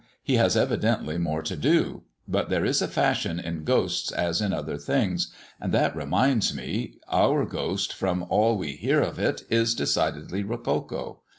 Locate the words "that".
5.75-5.95